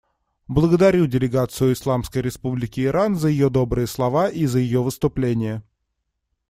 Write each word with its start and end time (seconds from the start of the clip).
Благодарю 0.47 1.05
делегацию 1.05 1.73
Исламской 1.73 2.23
Республики 2.23 2.83
Иран 2.85 3.15
за 3.17 3.27
ее 3.27 3.51
добрые 3.51 3.85
слова 3.85 4.29
и 4.29 4.47
за 4.47 4.57
ее 4.57 4.81
выступление. 4.81 5.61